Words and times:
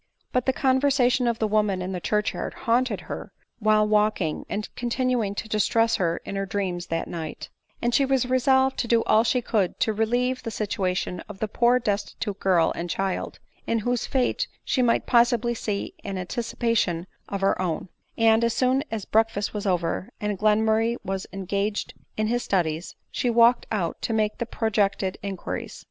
But 0.31 0.47
the 0.47 0.51
conversation 0.51 1.27
of 1.27 1.37
the 1.37 1.47
woman 1.47 1.79
in 1.79 1.91
the 1.91 1.99
church 1.99 2.33
yard 2.33 2.55
haunted 2.65 3.01
her 3.01 3.31
while 3.59 3.87
waking, 3.87 4.47
and 4.49 4.67
continued 4.75 5.37
to 5.37 5.47
distress 5.47 5.97
her 5.97 6.17
in 6.25 6.35
her 6.35 6.47
dreams 6.47 6.87
that 6.87 7.07
night; 7.07 7.49
and 7.83 7.93
she 7.93 8.03
was 8.03 8.25
resolved 8.27 8.79
to 8.79 8.87
do 8.87 9.03
all 9.03 9.23
she 9.23 9.43
could 9.43 9.79
to 9.81 9.93
relieve 9.93 10.41
the 10.41 10.49
situation 10.49 11.19
of 11.29 11.37
the 11.37 11.47
poor 11.47 11.77
des 11.77 11.97
titute 11.97 12.39
girl 12.39 12.71
and 12.75 12.89
child, 12.89 13.37
in 13.67 13.77
whose 13.85 14.07
fate 14.07 14.47
she 14.65 14.81
might 14.81 15.05
possibly 15.05 15.53
see 15.53 15.93
an 16.03 16.17
anticipation 16.17 17.05
of 17.29 17.41
her 17.41 17.61
own; 17.61 17.87
and 18.17 18.43
as 18.43 18.55
soon 18.55 18.83
as 18.89 19.05
breakfast 19.05 19.53
was 19.53 19.67
over, 19.67 20.09
and 20.19 20.39
Glenmurray 20.39 20.97
was 21.03 21.27
engaged 21.31 21.93
in 22.17 22.25
his 22.25 22.41
studies, 22.41 22.95
she 23.11 23.29
walked 23.29 23.67
out 23.71 24.01
to 24.01 24.13
make 24.13 24.39
the 24.39 24.47
projected 24.47 25.19
inquiries. 25.21 25.79